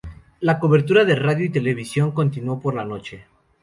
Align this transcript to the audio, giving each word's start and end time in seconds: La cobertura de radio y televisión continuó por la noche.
La 0.39 0.57
cobertura 0.57 1.05
de 1.05 1.13
radio 1.15 1.45
y 1.45 1.49
televisión 1.49 2.11
continuó 2.11 2.59
por 2.59 2.73
la 2.73 2.83
noche. 2.85 3.25